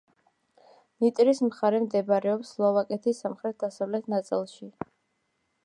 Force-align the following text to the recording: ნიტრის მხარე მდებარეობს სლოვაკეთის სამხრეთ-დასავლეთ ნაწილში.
ნიტრის 1.03 1.41
მხარე 1.47 1.81
მდებარეობს 1.83 2.53
სლოვაკეთის 2.57 3.21
სამხრეთ-დასავლეთ 3.25 4.11
ნაწილში. 4.15 4.71